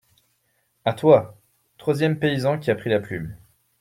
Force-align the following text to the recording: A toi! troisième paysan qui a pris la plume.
A 0.83 0.93
toi! 0.93 1.37
troisième 1.77 2.17
paysan 2.17 2.57
qui 2.57 2.71
a 2.71 2.75
pris 2.75 2.89
la 2.89 2.99
plume. 3.01 3.37